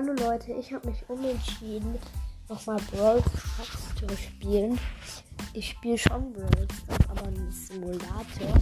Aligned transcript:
Hallo 0.00 0.14
Leute, 0.14 0.54
ich 0.54 0.72
habe 0.72 0.88
mich 0.88 1.04
umentschieden, 1.10 1.98
nochmal 2.48 2.80
Brawl 2.90 3.22
Stars 3.22 3.94
zu 3.96 4.08
spielen. 4.16 4.80
Ich 5.52 5.72
spiele 5.72 5.98
schon 5.98 6.32
Brawl 6.32 6.66
Stars, 6.72 7.10
aber 7.10 7.26
ein 7.26 7.50
Simulator. 7.50 8.54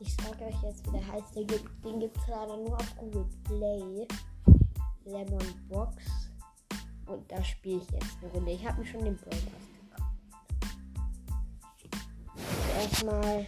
Ich 0.00 0.16
sage 0.16 0.46
euch 0.46 0.62
jetzt, 0.62 0.86
wie 0.86 0.92
der 0.92 1.06
heißt. 1.06 1.36
Den 1.36 1.46
gibt 1.46 1.82
gibt's 1.82 2.26
leider 2.26 2.56
nur 2.56 2.74
auf 2.74 2.96
Google 2.96 3.26
Play. 3.44 4.08
Lemon 5.04 5.68
Box. 5.68 5.94
Und 7.04 7.30
da 7.30 7.44
spiele 7.44 7.82
ich 7.82 7.90
jetzt 7.90 8.16
eine 8.22 8.32
Runde. 8.32 8.52
Ich 8.52 8.66
habe 8.66 8.80
mir 8.80 8.86
schon 8.86 9.04
den 9.04 9.18
Brawl 9.18 9.28
Pass 9.30 9.68
gekauft. 9.82 10.14
Erstmal 12.78 13.46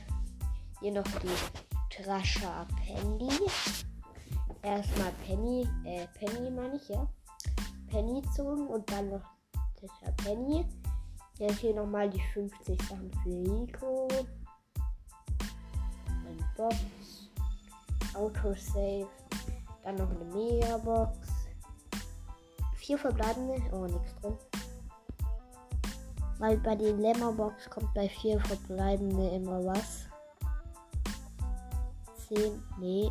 hier 0.82 0.92
noch 0.92 1.08
die 1.22 2.02
Trascha 2.02 2.66
Penny. 2.84 3.30
Erstmal 4.60 5.12
Penny, 5.26 5.66
äh, 5.86 6.06
Penny 6.18 6.50
meine 6.50 6.76
ich, 6.76 6.86
ja. 6.90 7.08
Penny 7.90 8.22
zogen 8.34 8.68
und 8.68 8.90
dann 8.90 9.10
noch 9.10 9.24
Trascha 9.76 10.10
Penny. 10.24 10.64
Jetzt 11.38 11.58
hier 11.58 11.74
nochmal 11.74 12.08
die 12.08 12.22
50 12.32 12.80
Sachen 12.82 13.10
für 13.22 13.30
Rico. 13.30 14.08
Ein 16.06 16.44
Box. 16.56 16.76
Autosave. 18.14 19.08
Dann 19.82 19.96
noch 19.96 20.10
eine 20.10 20.24
Megabox. 20.26 21.18
Vier 22.76 22.98
verbleibende. 22.98 23.62
Oh, 23.72 23.86
nichts 23.86 24.14
drin. 24.20 24.36
Weil 26.38 26.56
bei 26.58 26.74
den 26.74 27.00
Lemmerbox 27.00 27.68
kommt 27.68 27.92
bei 27.94 28.08
vier 28.08 28.40
verbleibende 28.40 29.28
immer 29.30 29.64
was. 29.64 30.06
10, 32.28 32.62
nee. 32.78 33.10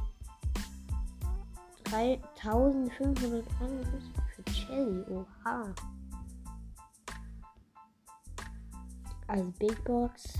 3551 1.85 4.28
Also 9.27 9.51
Big 9.59 9.83
Box. 9.83 10.33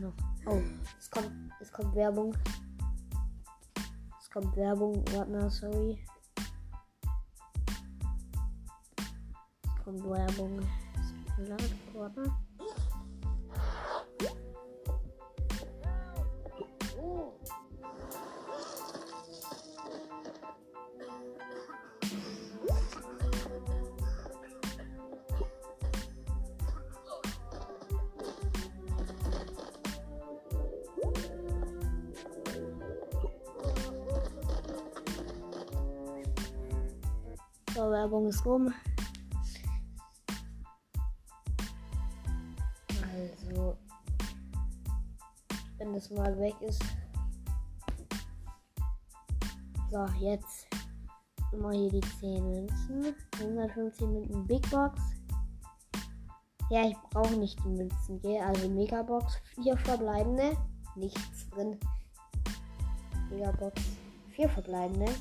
Noch. 0.00 0.12
Oh, 0.46 0.62
es 0.98 1.10
kommt, 1.10 1.30
es 1.60 1.72
kommt 1.72 1.94
Werbung. 1.94 2.36
Es 4.20 4.30
kommt 4.30 4.56
Werbung. 4.56 5.04
Warte 5.12 5.30
mal, 5.30 5.50
sorry. 5.50 5.98
Es 9.62 9.84
kommt 9.84 10.04
Werbung. 10.04 10.60
Es 11.38 11.48
tut. 11.92 12.32
So, 37.74 37.90
Werbung 37.90 38.28
ist 38.28 38.46
rum. 38.46 38.72
Also, 43.02 43.76
wenn 45.78 45.92
das 45.92 46.08
mal 46.10 46.38
weg 46.38 46.54
ist. 46.60 46.80
So, 49.90 50.06
jetzt 50.20 50.68
mal 51.58 51.74
hier 51.74 51.90
die 51.90 52.00
10 52.20 52.48
Münzen. 52.48 53.16
150 53.40 54.06
Münzen 54.06 54.46
Big 54.46 54.70
Box. 54.70 55.00
Ja, 56.70 56.86
ich 56.86 56.96
brauche 57.10 57.34
nicht 57.34 57.58
die 57.64 57.70
Münzen, 57.70 58.20
gell? 58.20 58.40
Also 58.40 58.68
Megabox, 58.68 59.40
4 59.56 59.76
verbleibende. 59.78 60.56
Nichts 60.94 61.50
drin. 61.50 61.76
Megabox, 63.30 63.82
4 64.30 64.48
verbleibende. 64.48 65.12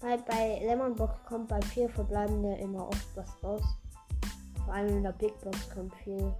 Weil 0.00 0.18
bei 0.18 0.60
Lemon 0.64 0.94
Box 0.94 1.14
kommt 1.24 1.48
bei 1.48 1.60
4 1.60 1.88
verbleibende 1.88 2.54
immer 2.56 2.86
oft 2.86 3.16
was 3.16 3.42
raus. 3.42 3.62
Vor 4.64 4.74
allem 4.74 4.98
in 4.98 5.02
der 5.02 5.12
Big 5.12 5.38
Box 5.40 5.68
kommt 5.70 5.94
viel. 5.96 6.32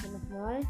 Hier 0.00 0.10
nochmal. 0.10 0.60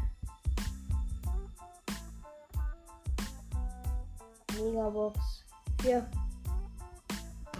Megabox 4.55 5.43
4. 5.81 6.07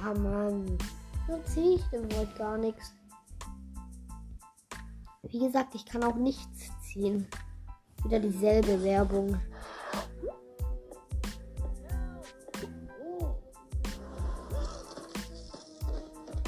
Ah 0.03 0.13
Mann. 0.13 0.78
So 1.28 1.39
ziehe 1.45 1.75
ich 1.75 1.83
denn 1.89 2.07
heute 2.18 2.33
gar 2.38 2.57
nichts. 2.57 2.94
Wie 5.23 5.39
gesagt, 5.39 5.75
ich 5.75 5.85
kann 5.85 6.03
auch 6.03 6.16
nichts 6.16 6.69
ziehen. 6.81 7.28
Wieder 8.03 8.19
dieselbe 8.19 8.83
Werbung. 8.83 9.39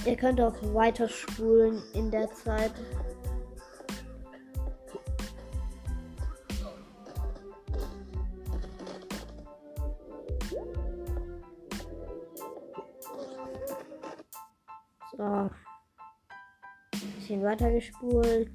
Ihr 0.06 0.18
könnt 0.18 0.42
auch 0.42 0.56
weiter 0.74 1.08
spulen 1.08 1.82
in 1.94 2.12
der 2.12 2.30
Zeit. 2.32 2.72
So. 15.18 15.50
Bisschen 17.16 17.44
weiter 17.44 17.72
gespult. 17.72 18.52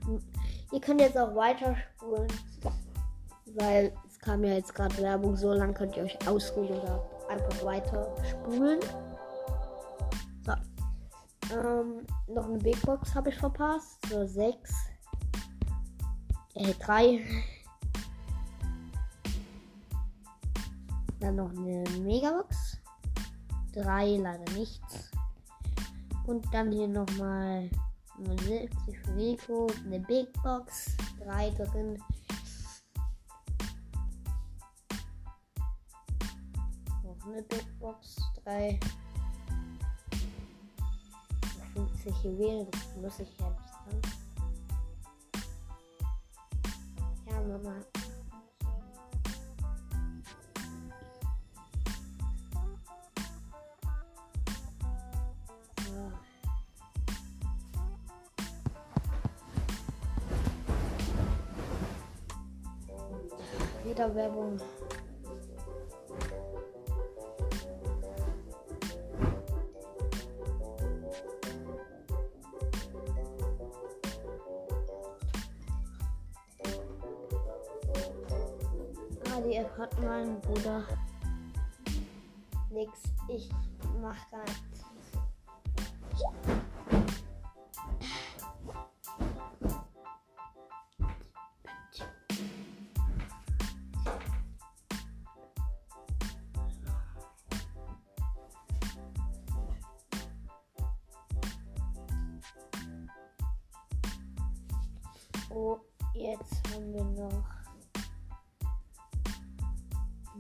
Ihr 0.71 0.81
könnt 0.81 1.01
jetzt 1.01 1.17
auch 1.17 1.35
weiter 1.35 1.75
spulen. 1.77 2.29
Weil 3.55 3.93
es 4.07 4.19
kam 4.19 4.45
ja 4.45 4.53
jetzt 4.53 4.75
gerade 4.75 4.97
Werbung, 4.99 5.35
so 5.35 5.55
lang 5.55 5.73
könnt 5.73 5.97
ihr 5.97 6.03
euch 6.03 6.19
ausruhen 6.29 6.69
oder 6.69 7.09
einfach 7.31 7.65
weiter 7.65 8.15
spulen. 8.23 8.81
Noch 12.29 12.45
eine 12.45 12.59
Big 12.59 12.81
Box 12.83 13.15
habe 13.15 13.31
ich 13.31 13.37
verpasst. 13.37 13.99
So, 14.09 14.27
6. 14.27 14.73
Äh, 16.55 16.75
3. 16.75 17.25
Dann 21.21 21.37
noch 21.37 21.51
eine 21.51 21.85
Megabox. 22.01 22.79
3, 23.73 24.17
leider 24.17 24.53
nichts. 24.53 25.11
Und 26.27 26.47
dann 26.53 26.71
hier 26.71 26.89
nochmal 26.89 27.71
70 28.19 28.99
für 28.99 29.17
Rico. 29.17 29.67
Eine 29.85 30.01
Big 30.01 30.33
Box. 30.43 30.97
3 31.25 31.51
drin. 31.51 32.03
Noch 37.03 37.27
eine 37.27 37.43
Big 37.43 37.79
Box. 37.81 38.17
3. 42.09 42.13
50 42.13 42.25
Juwelen, 42.25 42.67
das 42.71 42.97
muss 42.97 43.21
ich 43.21 43.39
ja 43.39 43.49
nicht 43.51 43.69
sagen. 43.69 44.01
Ja, 47.27 47.41
Mama. 47.41 47.75
Wieder 63.85 64.15
Werbung. 64.15 64.61
Ah, 79.39 79.41
die 79.41 79.55
App 79.55 79.79
hat 79.79 80.01
mein 80.01 80.41
Bruder. 80.41 80.83
Nix, 82.71 83.03
ich 83.29 83.49
mach 84.01 84.31
gar 84.33 84.41
nichts. 84.41 84.85
Oh, 105.51 105.79
jetzt 106.15 106.61
haben 106.73 106.93
wir 106.93 107.05
noch 107.05 107.58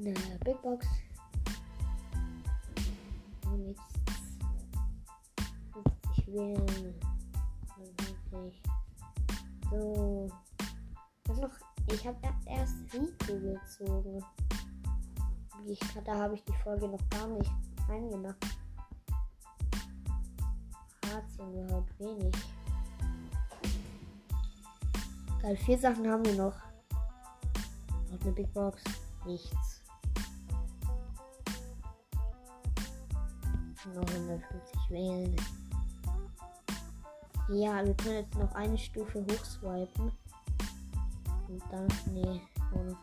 eine 0.07 0.39
Big 0.45 0.61
Box. 0.63 0.87
Und 3.47 3.67
nichts. 3.67 3.83
50 6.13 6.27
wählen. 6.29 6.95
Wirklich. 7.77 8.63
So. 9.71 10.31
Was 11.27 11.39
noch? 11.39 11.51
Ich 11.93 12.07
habe 12.07 12.19
erst 12.47 12.75
Rico 12.93 13.39
gezogen. 13.39 14.25
Wie 15.65 15.73
ich 15.73 15.95
hatte, 15.95 16.13
habe 16.13 16.35
ich 16.35 16.45
die 16.45 16.53
Folge 16.63 16.89
noch 16.89 17.09
gar 17.11 17.27
nicht 17.27 17.51
eingemacht. 17.89 18.37
sie 21.29 21.43
überhaupt 21.43 21.99
wenig. 21.99 22.35
Geil, 25.43 25.57
vier 25.57 25.79
Sachen 25.79 26.09
haben 26.09 26.25
wir 26.25 26.35
noch. 26.35 26.57
Noch 28.11 28.21
eine 28.21 28.33
Big 28.33 28.53
Box. 28.53 28.83
Nichts. 29.25 29.83
Noch 33.87 34.07
150 34.07 34.91
wählen. 34.91 35.37
Ja, 37.49 37.85
wir 37.85 37.95
können 37.95 38.17
jetzt 38.17 38.35
noch 38.35 38.53
eine 38.55 38.77
Stufe 38.77 39.25
hochswipen. 39.25 40.13
Und 41.49 41.63
dann, 41.71 41.89
nee, 42.13 42.41
ohne 42.75 42.97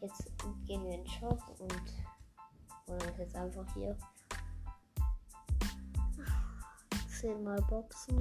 Jetzt 0.00 0.30
gehen 0.66 0.84
wir 0.84 0.94
in 0.94 1.02
den 1.02 1.06
Shop 1.08 1.42
und 1.58 1.82
holen 2.86 3.10
uns 3.10 3.18
jetzt 3.18 3.34
einfach 3.34 3.64
hier 3.74 3.96
zehnmal 7.08 7.60
Boxen. 7.62 8.20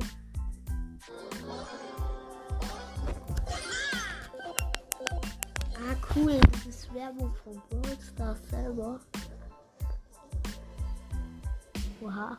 Ah, 5.76 5.96
cool. 6.16 6.40
Das 6.52 6.66
ist 6.66 6.94
Werbung 6.94 7.36
von 7.44 7.62
Brawl 7.70 7.98
Stars 8.02 8.40
selber. 8.50 9.00
Oha. 12.06 12.38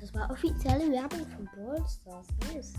Das 0.00 0.14
war 0.14 0.30
offizielle 0.30 0.88
Werbung 0.92 1.26
von 1.26 1.46
Brawl. 1.46 1.84
Nice. 2.52 2.74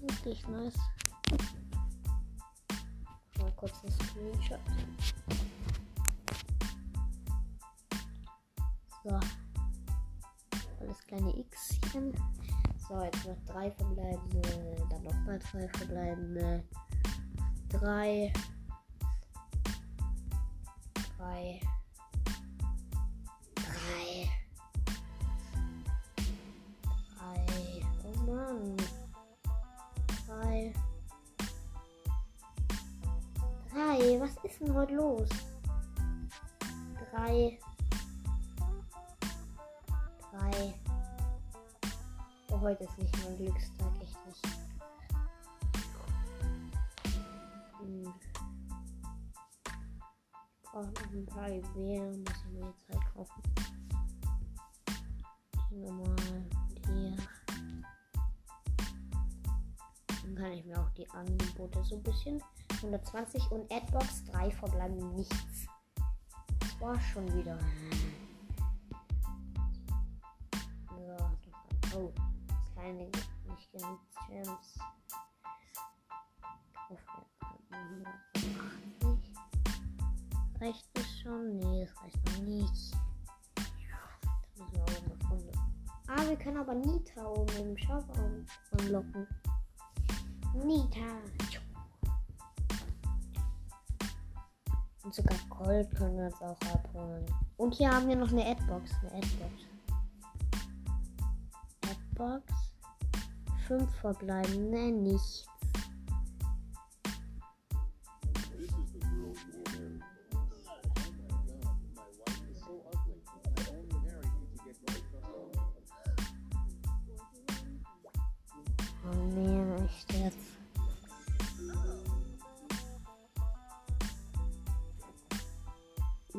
Wirklich 0.00 0.46
nice. 0.46 0.78
Kurz 3.60 3.74
ein 3.84 3.92
Screenshot. 3.92 4.58
So. 9.04 9.20
Alles 10.80 10.98
kleine 11.06 11.44
Xchen. 11.44 12.14
So, 12.88 13.04
jetzt 13.04 13.26
noch 13.26 13.36
drei 13.44 13.70
verbleibende. 13.72 14.86
Dann 14.88 15.02
nochmal 15.02 15.38
drei 15.38 15.68
verbleibende. 15.68 16.64
Drei. 17.68 18.32
Drei. 21.18 21.60
Drei. 34.00 34.18
Was 34.18 34.34
ist 34.44 34.60
denn 34.60 34.74
heute 34.74 34.94
los? 34.94 35.28
Drei. 37.10 37.58
Drei. 40.32 40.74
Oh, 42.50 42.60
heute 42.60 42.84
ist 42.84 42.98
nicht 42.98 43.24
mein 43.24 43.36
Glückstag, 43.36 43.92
echt 44.00 44.26
nicht. 44.26 44.46
Hm. 47.80 48.14
Ich 50.56 50.70
brauche 50.70 50.86
noch 50.86 51.12
ein 51.12 51.26
paar 51.26 51.50
Juwelen, 51.50 52.24
muss 52.24 52.36
ich 52.46 52.52
mir 52.52 52.66
jetzt 52.66 52.88
halt 52.88 53.14
kaufen. 53.14 53.42
Hier 55.68 55.92
nochmal 55.92 56.46
hier. 56.86 57.16
Dann 60.22 60.34
kann 60.36 60.52
ich 60.52 60.64
mir 60.64 60.80
auch 60.80 60.90
die 60.90 61.08
Angebote 61.10 61.84
so 61.84 61.96
ein 61.96 62.02
bisschen. 62.02 62.42
120 62.82 63.50
und 63.50 63.70
Adbox 63.72 64.24
3 64.32 64.50
verbleiben 64.50 65.14
nichts. 65.14 65.66
Das 66.58 66.80
war 66.80 66.98
schon 67.00 67.26
wieder. 67.34 67.58
So, 71.92 71.98
oh, 71.98 72.12
das 72.48 72.72
kleine 72.74 73.04
nicht 73.04 73.72
genug 73.72 73.98
Gems. 74.28 74.78
Kaufen 76.88 77.26
wir 77.70 77.78
180. 77.78 78.50
Reicht 80.60 80.88
das 80.94 81.20
schon? 81.20 81.58
Nee, 81.58 81.84
das 81.84 82.02
reicht 82.02 82.26
noch 82.26 82.46
nicht. 82.46 82.94
Ah, 86.08 86.28
wir 86.28 86.36
können 86.36 86.56
aber 86.56 86.74
Nita 86.74 87.24
oben 87.24 87.56
im 87.56 87.78
Shop 87.78 88.04
an 88.16 88.46
anlocken. 88.72 89.26
Nita. 90.54 91.06
Und 95.10 95.16
sogar 95.16 95.38
Gold 95.48 95.92
können 95.96 96.18
wir 96.18 96.26
uns 96.26 96.40
auch 96.40 96.72
abholen. 96.72 97.26
Und 97.56 97.74
hier 97.74 97.90
haben 97.90 98.06
wir 98.06 98.14
noch 98.14 98.30
eine 98.30 98.46
Adbox. 98.46 98.92
Eine 99.00 99.24
Adbox. 99.24 99.66
Adbox. 101.90 102.44
Fünf 103.66 103.92
verbleibende, 103.96 104.92
nichts. 104.92 105.49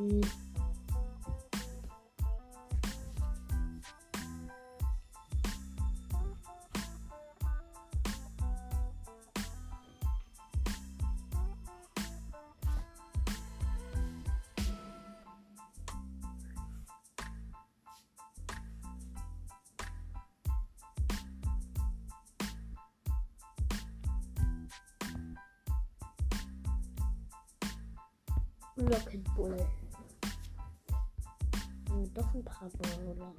Hm. 0.02 0.42
Lockenbull. 28.78 29.81
Und 31.92 32.18
doch 32.18 32.34
ein 32.34 32.44
paar 32.44 32.70
Brawler. 32.70 33.34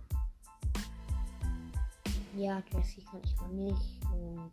Ja, 2.37 2.63
Jessie 2.73 3.03
kann 3.03 3.21
ich 3.25 3.37
noch 3.37 3.49
nicht. 3.49 4.01
Und 4.13 4.53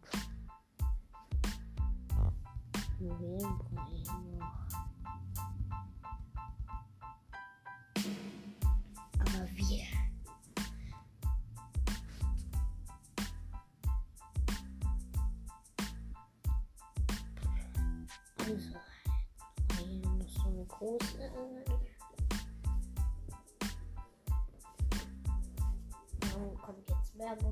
Juwelen 3.00 3.58
brauche 3.58 3.94
ich 3.94 4.06
noch. 4.38 4.60
Aber 9.20 9.48
wir. 9.56 9.86
Also, 18.40 18.80
hier 19.78 20.10
noch 20.10 20.30
so 20.30 20.50
eine 20.50 20.66
große. 20.66 21.79
Kommt 27.20 27.44
jetzt 27.44 27.44
Werbung. 27.44 27.52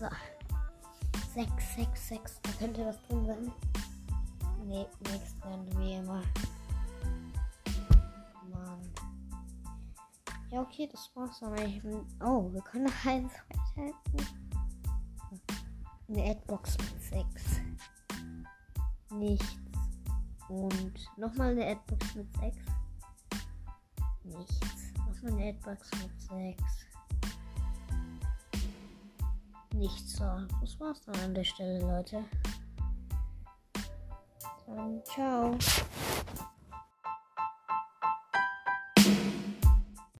So. 0.00 0.08
6, 1.34 1.74
6, 1.76 2.08
6. 2.08 2.40
Da 2.42 2.50
könnte 2.58 2.86
was 2.86 3.00
drin 3.08 3.26
sein. 3.26 3.52
Nee, 4.64 4.86
nichts 5.10 5.34
drin, 5.40 5.66
wie 5.78 5.94
immer. 5.94 6.22
Mann. 8.50 8.80
Ja, 10.50 10.60
okay, 10.60 10.88
das 10.90 11.10
war's 11.14 11.40
dann. 11.40 11.52
Oh, 12.24 12.52
wir 12.52 12.62
können 12.62 12.84
noch 12.84 13.04
eins 13.04 13.32
weiterhalten. 13.48 14.26
Eine 16.08 16.30
Adbox 16.30 16.76
mit 16.78 17.02
6. 17.02 17.60
Nichts. 19.10 19.56
Und 20.48 20.94
nochmal 21.16 21.50
eine 21.50 21.66
Adbox 21.66 22.14
mit 22.14 22.32
6. 22.38 22.56
Nichts. 24.24 24.60
Nochmal 24.96 25.32
eine 25.32 25.48
Adbox 25.50 25.90
mit 26.02 26.20
6. 26.22 26.62
Nichts. 29.78 30.16
So, 30.16 30.24
das 30.60 30.80
war's 30.80 31.00
dann 31.02 31.20
an 31.20 31.34
der 31.34 31.44
Stelle, 31.44 31.80
Leute. 31.80 32.24
Dann 34.66 35.00
ciao. 35.04 35.56